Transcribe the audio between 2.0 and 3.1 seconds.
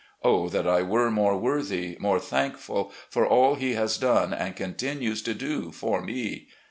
thankfvil